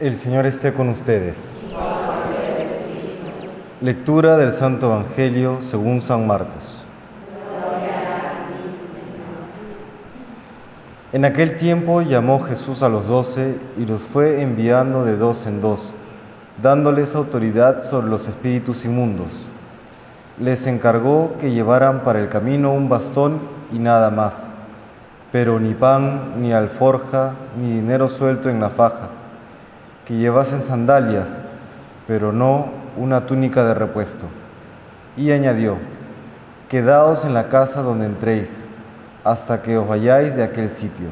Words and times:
El 0.00 0.16
Señor 0.16 0.46
esté 0.46 0.72
con 0.72 0.88
ustedes. 0.88 1.56
Lectura 3.80 4.36
del 4.36 4.52
Santo 4.52 4.86
Evangelio 4.86 5.58
según 5.60 6.02
San 6.02 6.26
Marcos. 6.26 6.84
En 11.12 11.24
aquel 11.24 11.56
tiempo 11.56 12.00
llamó 12.00 12.40
Jesús 12.40 12.82
a 12.82 12.88
los 12.88 13.06
doce 13.06 13.58
y 13.76 13.84
los 13.84 14.00
fue 14.02 14.40
enviando 14.40 15.04
de 15.04 15.16
dos 15.16 15.46
en 15.46 15.60
dos, 15.60 15.94
dándoles 16.62 17.14
autoridad 17.14 17.84
sobre 17.84 18.08
los 18.08 18.26
espíritus 18.26 18.84
inmundos. 18.84 19.46
Les 20.40 20.66
encargó 20.66 21.34
que 21.38 21.52
llevaran 21.52 22.02
para 22.02 22.18
el 22.18 22.28
camino 22.28 22.72
un 22.72 22.88
bastón 22.88 23.40
y 23.70 23.78
nada 23.78 24.10
más, 24.10 24.48
pero 25.30 25.60
ni 25.60 25.74
pan, 25.74 26.40
ni 26.40 26.52
alforja, 26.52 27.34
ni 27.60 27.74
dinero 27.74 28.08
suelto 28.08 28.48
en 28.48 28.58
la 28.58 28.70
faja, 28.70 29.10
que 30.06 30.16
llevasen 30.16 30.62
sandalias, 30.62 31.42
pero 32.06 32.32
no 32.32 32.66
una 32.96 33.26
túnica 33.26 33.64
de 33.64 33.74
repuesto. 33.74 34.26
Y 35.16 35.30
añadió, 35.30 35.76
Quedaos 36.68 37.26
en 37.26 37.34
la 37.34 37.50
casa 37.50 37.82
donde 37.82 38.06
entréis 38.06 38.64
hasta 39.24 39.60
que 39.60 39.76
os 39.76 39.86
vayáis 39.86 40.34
de 40.34 40.42
aquel 40.42 40.70
sitio. 40.70 41.08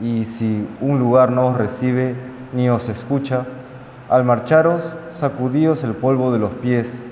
Y 0.00 0.24
si 0.24 0.66
un 0.80 0.98
lugar 0.98 1.30
no 1.30 1.48
os 1.48 1.58
recibe 1.58 2.14
ni 2.54 2.70
os 2.70 2.88
escucha, 2.88 3.44
al 4.08 4.24
marcharos, 4.24 4.96
sacudíos 5.10 5.84
el 5.84 5.92
polvo 5.92 6.32
de 6.32 6.38
los 6.38 6.50
pies 6.54 7.02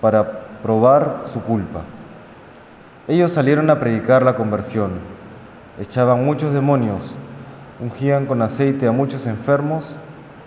para 0.00 0.40
probar 0.64 1.22
su 1.32 1.40
culpa. 1.42 1.82
Ellos 3.06 3.30
salieron 3.30 3.70
a 3.70 3.78
predicar 3.78 4.22
la 4.22 4.34
conversión, 4.34 4.90
echaban 5.80 6.24
muchos 6.24 6.52
demonios, 6.52 7.14
ungían 7.80 8.26
con 8.26 8.42
aceite 8.42 8.88
a 8.88 8.92
muchos 8.92 9.26
enfermos 9.26 9.96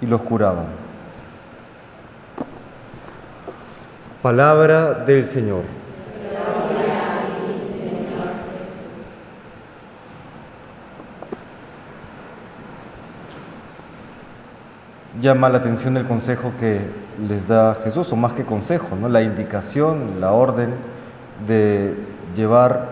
y 0.04 0.06
los 0.06 0.22
curaban. 0.22 0.66
Palabra 4.22 4.94
del 5.06 5.26
Señor. 5.26 5.64
llama 15.22 15.48
la 15.48 15.60
atención 15.60 15.96
el 15.96 16.06
consejo 16.06 16.52
que 16.60 16.82
les 17.30 17.48
da 17.48 17.76
Jesús, 17.76 18.12
o 18.12 18.18
más 18.18 18.34
que 18.34 18.44
consejo, 18.44 18.98
¿no? 18.98 19.08
la 19.08 19.22
indicación, 19.22 20.20
la 20.20 20.34
orden 20.34 20.72
de 21.48 21.96
llevar 22.36 22.90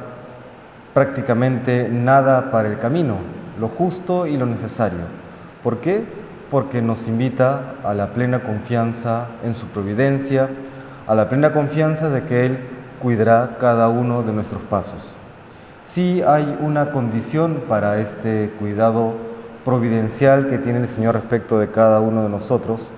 prácticamente 0.93 1.89
nada 1.89 2.49
para 2.49 2.69
el 2.69 2.79
camino, 2.79 3.17
lo 3.59 3.67
justo 3.67 4.27
y 4.27 4.37
lo 4.37 4.45
necesario. 4.45 4.99
¿Por 5.61 5.79
qué? 5.79 6.20
Porque 6.51 6.81
nos 6.81 7.07
invita 7.07 7.75
a 7.83 7.95
la 7.95 8.13
plena 8.13 8.43
confianza 8.43 9.27
en 9.43 9.55
su 9.55 9.65
providencia, 9.67 10.49
a 11.07 11.15
la 11.15 11.29
plena 11.29 11.51
confianza 11.51 12.09
de 12.09 12.23
que 12.23 12.45
Él 12.45 12.59
cuidará 13.01 13.57
cada 13.59 13.89
uno 13.89 14.21
de 14.21 14.33
nuestros 14.33 14.61
pasos. 14.63 15.15
Sí 15.85 16.21
hay 16.27 16.57
una 16.61 16.91
condición 16.91 17.63
para 17.67 17.99
este 17.99 18.51
cuidado 18.59 19.13
providencial 19.65 20.47
que 20.47 20.57
tiene 20.57 20.79
el 20.79 20.87
Señor 20.87 21.15
respecto 21.15 21.57
de 21.59 21.71
cada 21.71 21.99
uno 21.99 22.23
de 22.23 22.29
nosotros 22.29 22.91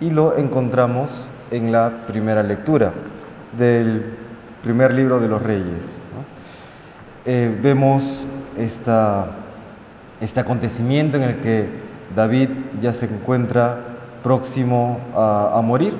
y 0.00 0.10
lo 0.10 0.36
encontramos 0.36 1.26
en 1.50 1.72
la 1.72 2.04
primera 2.06 2.42
lectura 2.42 2.92
del 3.56 4.14
primer 4.62 4.92
libro 4.92 5.20
de 5.20 5.28
los 5.28 5.42
Reyes. 5.42 6.00
Eh, 7.24 7.56
vemos 7.62 8.26
esta, 8.56 9.26
este 10.20 10.40
acontecimiento 10.40 11.16
en 11.16 11.22
el 11.24 11.40
que 11.40 11.87
David 12.14 12.50
ya 12.80 12.92
se 12.92 13.06
encuentra 13.06 13.78
próximo 14.22 15.00
a, 15.14 15.60
morir 15.64 15.94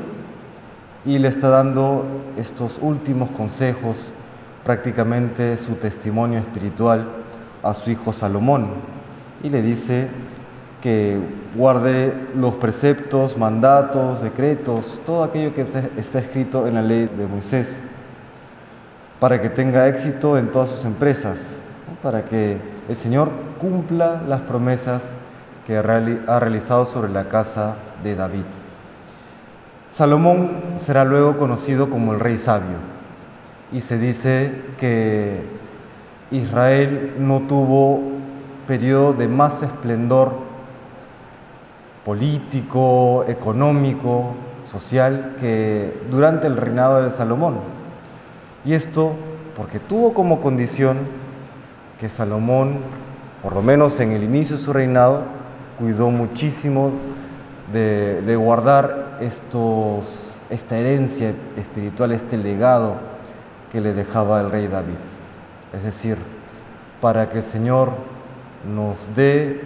y 1.05 1.19
le 1.19 1.29
está 1.29 1.49
dando 1.49 2.05
estos 2.37 2.79
últimos 2.83 3.31
consejos, 3.31 4.13
prácticamente 4.65 5.57
su 5.59 5.75
testimonio 5.75 6.39
espiritual 6.39 7.07
a 7.63 7.75
su 7.75 7.91
hijo 7.91 8.13
Salomón. 8.13 8.69
Y 9.43 9.51
le 9.51 9.63
dice 9.63 10.09
que 10.83 11.19
guarde 11.55 12.13
los 12.35 12.55
preceptos, 12.55 13.37
mandatos, 13.37 14.23
decretos, 14.23 15.01
todo 15.07 15.25
aquello 15.25 15.55
que 15.55 15.67
está 15.97 16.19
escrito 16.19 16.67
en 16.67 16.75
la 16.75 16.83
ley 16.83 17.09
de 17.17 17.27
Moisés, 17.27 17.83
para 19.21 19.41
que 19.41 19.49
tenga 19.49 19.89
éxito 19.89 20.39
en 20.39 20.51
todas 20.53 20.71
sus 20.71 20.85
empresas, 20.85 21.57
para 22.03 22.25
que 22.25 22.59
el 22.89 22.97
Señor 22.97 23.31
cumpla 23.61 24.23
las 24.29 24.41
promesas 24.43 25.15
que 25.69 25.77
ha 25.77 25.83
realizado 25.83 26.87
sobre 26.87 27.13
la 27.13 27.29
casa 27.29 27.77
de 28.03 28.17
David. 28.17 28.47
Salomón 29.91 30.63
será 30.79 31.05
luego 31.05 31.37
conocido 31.37 31.91
como 31.91 32.15
el 32.15 32.21
rey 32.21 32.39
sabio 32.39 32.79
y 33.71 33.83
se 33.83 33.99
dice 33.99 34.51
que 34.81 35.43
Israel 36.31 37.17
no 37.19 37.41
tuvo 37.41 38.01
periodo 38.67 39.13
de 39.13 39.29
más 39.29 39.63
esplendor 39.63 40.33
político, 42.03 43.27
económico, 43.29 44.33
social 44.65 45.37
que 45.39 45.93
durante 46.11 46.47
el 46.47 46.57
reinado 46.57 47.03
de 47.03 47.11
Salomón. 47.11 47.57
Y 48.65 48.73
esto 48.73 49.13
porque 49.55 49.81
tuvo 49.81 50.15
como 50.15 50.41
condición 50.41 50.97
que 52.01 52.09
Salomón, 52.09 52.79
por 53.43 53.53
lo 53.53 53.61
menos 53.61 54.01
en 54.01 54.13
el 54.13 54.25
inicio 54.25 54.57
de 54.57 54.63
su 54.63 54.73
reinado, 54.73 55.37
cuidó 55.79 56.11
muchísimo 56.11 56.93
de, 57.73 58.37
guardar 58.37 59.19
estos, 59.21 60.33
esta 60.51 60.77
herencia 60.77 61.33
espiritual, 61.57 62.13
este 62.13 62.37
legado 62.37 62.97
que 63.71 63.81
le 63.81 63.95
dejaba 63.95 64.41
el 64.41 64.51
rey 64.51 64.67
David. 64.67 64.97
Es 65.73 65.83
decir, 65.85 66.17
para 67.01 67.29
que 67.29 67.39
el 67.39 67.45
Señor 67.45 67.93
nos 68.75 69.09
dé 69.15 69.61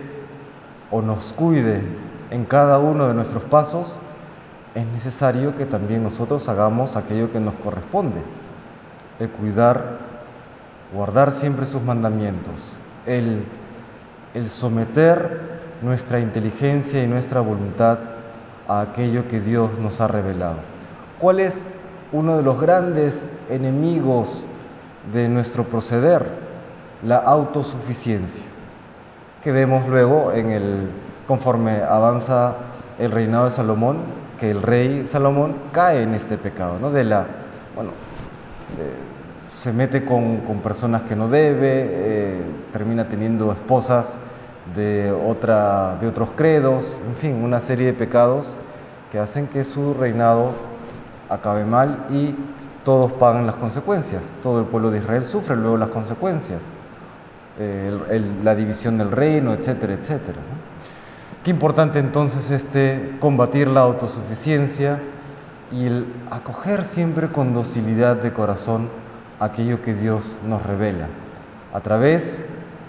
o 0.91 1.01
nos 1.01 1.33
cuide 1.33 1.83
en 2.31 2.45
cada 2.45 2.79
uno 2.79 3.09
de 3.09 3.15
nuestros 3.15 3.43
pasos, 3.45 3.99
es 4.75 4.87
necesario 4.87 5.57
que 5.57 5.67
también 5.67 6.03
nosotros 6.03 6.49
hagamos 6.49 6.97
aquello 6.97 7.31
que 7.33 7.41
nos 7.41 7.55
corresponde, 7.55 8.21
el 9.19 9.29
cuidar, 9.31 9.99
guardar 10.93 11.33
siempre 11.33 11.67
sus 11.67 11.83
mandamientos, 11.83 12.77
el, 13.07 13.45
el 14.35 14.51
someter 14.51 15.52
nuestra 15.83 16.21
inteligencia 16.21 17.03
y 17.03 17.07
nuestra 17.07 17.41
voluntad 17.41 17.99
a 18.69 18.81
aquello 18.81 19.29
que 19.29 19.41
Dios 19.41 19.79
nos 19.79 20.01
ha 20.01 20.09
revelado. 20.09 20.59
¿Cuál 21.19 21.41
es 21.41 21.75
uno 22.13 22.37
de 22.37 22.43
los 22.43 22.61
grandes 22.61 23.27
enemigos 23.51 24.45
de 25.13 25.29
nuestro 25.29 25.65
proceder? 25.65 26.27
La 27.05 27.17
autosuficiencia 27.17 28.43
que 29.43 29.51
vemos 29.51 29.89
luego 29.89 30.33
en 30.33 30.51
el, 30.51 30.89
conforme 31.27 31.83
avanza 31.83 32.55
el 32.99 33.11
reinado 33.11 33.47
de 33.47 33.51
Salomón, 33.51 33.99
que 34.39 34.51
el 34.51 34.63
rey 34.63 35.05
Salomón 35.05 35.57
cae 35.73 36.03
en 36.03 36.15
este 36.15 36.39
pecado, 36.39 36.79
¿no? 36.81 36.91
De 36.91 37.05
la, 37.05 37.27
bueno, 37.75 37.91
se 39.61 39.73
mete 39.73 40.05
con, 40.05 40.41
personas 40.63 41.03
que 41.03 41.17
no 41.17 41.29
debe, 41.29 41.87
eh, 41.89 42.41
termina 42.73 43.09
teniendo 43.09 43.53
esposas 43.53 44.19
de, 44.75 45.11
otra, 45.11 45.97
de 46.01 46.07
otros 46.07 46.31
credos, 46.37 46.99
en 47.09 47.17
fin, 47.17 47.35
una 47.43 47.61
serie 47.61 47.87
de 47.87 47.93
pecados 47.93 48.55
que 49.11 49.19
hacen 49.19 49.47
que 49.47 49.65
su 49.65 49.95
reinado 49.95 50.53
acabe 51.29 51.65
mal 51.65 52.07
y 52.11 52.35
todos 52.85 53.13
pagan 53.13 53.47
las 53.47 53.57
consecuencias. 53.57 54.33
Todo 54.43 54.61
el 54.61 54.67
pueblo 54.67 54.91
de 54.91 54.99
Israel 54.99 55.25
sufre 55.25 55.57
luego 55.57 55.77
las 55.77 55.91
consecuencias 55.91 56.73
la 57.59 58.55
división 58.55 58.99
del 58.99 59.11
reino, 59.11 59.53
etcétera, 59.53 59.95
etcétera. 59.95 60.39
Qué 61.45 61.51
importante 61.51 61.99
entonces 61.99 62.51
este 62.51 63.17
combatir 63.21 63.69
la 63.69 63.81
autosuficiencia 63.81 65.01
y 65.71 65.87
el 65.87 66.07
acoger 66.31 66.85
siempre 66.85 67.29
con 67.29 67.53
docilidad 67.55 68.17
de 68.17 68.33
corazón 68.33 68.89
aquello 69.41 69.83
que 69.83 69.95
Dios 69.95 70.39
nos 70.47 70.63
revela 70.63 71.09
a 71.73 71.81
través 71.81 72.45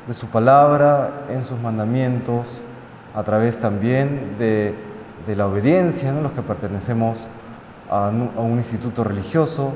de 0.08 0.14
su 0.14 0.28
palabra, 0.28 1.26
en 1.30 1.46
sus 1.46 1.60
mandamientos, 1.60 2.62
a 3.16 3.24
través 3.24 3.58
también 3.58 4.36
de, 4.38 4.76
la 5.28 5.48
obediencia, 5.48 6.12
¿no? 6.12 6.22
los 6.22 6.34
que 6.34 6.42
pertenecemos 6.42 7.28
a 7.90 8.10
un 8.10 8.58
instituto 8.58 9.04
religioso, 9.04 9.74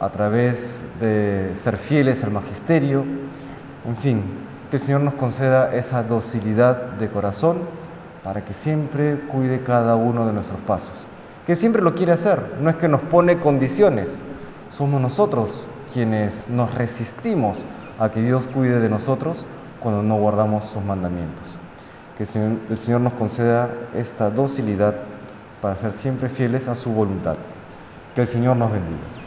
a 0.00 0.10
través 0.10 0.82
de 1.00 1.52
ser 1.54 1.76
fieles 1.76 2.24
al 2.24 2.32
magisterio, 2.32 3.04
en 3.86 3.96
fin, 3.96 4.22
que 4.70 4.76
el 4.76 4.82
Señor 4.82 5.02
nos 5.02 5.14
conceda 5.14 5.74
esa 5.74 6.02
docilidad 6.02 6.76
de 6.92 7.08
corazón 7.08 7.58
para 8.24 8.44
que 8.44 8.54
siempre 8.54 9.18
cuide 9.30 9.62
cada 9.62 9.96
uno 9.96 10.26
de 10.26 10.32
nuestros 10.32 10.60
pasos. 10.60 11.06
Que 11.46 11.56
siempre 11.56 11.82
lo 11.82 11.94
quiere 11.94 12.12
hacer, 12.12 12.56
no 12.60 12.70
es 12.70 12.76
que 12.76 12.88
nos 12.88 13.00
pone 13.02 13.38
condiciones, 13.38 14.20
somos 14.70 15.00
nosotros 15.00 15.68
quienes 15.92 16.48
nos 16.48 16.74
resistimos 16.74 17.64
a 17.98 18.10
que 18.10 18.22
Dios 18.22 18.48
cuide 18.48 18.80
de 18.80 18.88
nosotros 18.88 19.44
cuando 19.82 20.02
no 20.02 20.16
guardamos 20.16 20.64
sus 20.66 20.82
mandamientos. 20.84 21.58
que 22.16 22.24
el 22.24 22.78
Señor 22.78 23.00
nos 23.00 23.14
conceda 23.14 23.70
esta 23.94 24.30
docilidad 24.30 24.94
para 25.60 25.76
ser 25.76 25.92
siempre 25.92 26.28
fieles 26.28 26.68
a 26.68 26.74
su 26.74 26.92
voluntad. 26.92 27.36
Que 28.14 28.22
el 28.22 28.26
Señor 28.26 28.56
nos 28.56 28.70
bendiga. 28.70 29.21